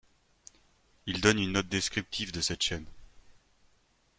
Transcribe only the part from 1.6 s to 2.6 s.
descriptive de